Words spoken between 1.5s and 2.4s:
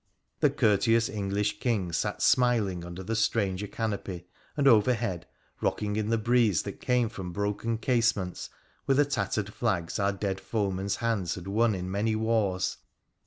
King sat